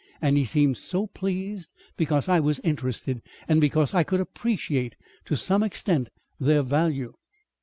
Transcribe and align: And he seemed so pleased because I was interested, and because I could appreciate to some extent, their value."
And 0.19 0.35
he 0.35 0.45
seemed 0.45 0.77
so 0.77 1.05
pleased 1.05 1.73
because 1.95 2.27
I 2.27 2.39
was 2.39 2.57
interested, 2.61 3.21
and 3.47 3.61
because 3.61 3.93
I 3.93 4.01
could 4.01 4.19
appreciate 4.19 4.95
to 5.25 5.37
some 5.37 5.61
extent, 5.61 6.09
their 6.39 6.63
value." 6.63 7.13